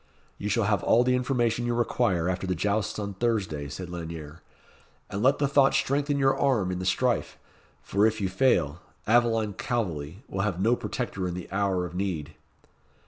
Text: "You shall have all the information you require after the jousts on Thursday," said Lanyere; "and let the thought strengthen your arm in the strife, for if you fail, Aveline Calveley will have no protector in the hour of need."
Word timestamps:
"You 0.39 0.49
shall 0.49 0.63
have 0.63 0.81
all 0.81 1.03
the 1.03 1.13
information 1.13 1.67
you 1.67 1.75
require 1.75 2.27
after 2.27 2.47
the 2.47 2.55
jousts 2.55 2.97
on 2.97 3.13
Thursday," 3.13 3.69
said 3.69 3.87
Lanyere; 3.91 4.41
"and 5.11 5.21
let 5.21 5.37
the 5.37 5.47
thought 5.47 5.75
strengthen 5.75 6.17
your 6.17 6.35
arm 6.35 6.71
in 6.71 6.79
the 6.79 6.87
strife, 6.87 7.37
for 7.83 8.07
if 8.07 8.19
you 8.19 8.27
fail, 8.27 8.81
Aveline 9.07 9.53
Calveley 9.53 10.23
will 10.27 10.41
have 10.41 10.59
no 10.59 10.75
protector 10.75 11.27
in 11.27 11.35
the 11.35 11.47
hour 11.51 11.85
of 11.85 11.93
need." 11.93 12.33